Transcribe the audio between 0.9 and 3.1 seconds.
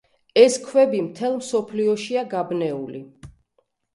მთელ მსოფლიოშია გაბნეული.